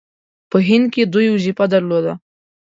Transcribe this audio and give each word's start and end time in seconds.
په 0.49 0.57
هند 0.67 0.85
کې 0.93 1.03
دوی 1.13 1.27
وظیفه 1.31 1.65
درلوده. 1.73 2.13